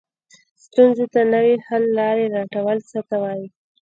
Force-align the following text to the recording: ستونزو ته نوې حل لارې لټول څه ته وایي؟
ستونزو 0.65 1.05
ته 1.13 1.21
نوې 1.33 1.55
حل 1.67 1.83
لارې 1.99 2.25
لټول 2.35 2.77
څه 2.89 2.99
ته 3.09 3.15
وایي؟ 3.23 3.47